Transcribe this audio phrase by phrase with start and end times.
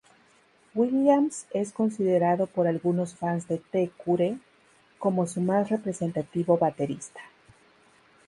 [0.73, 4.39] Williams es considerado por algunos fans de The Cure
[4.97, 7.21] como su más representativo baterista.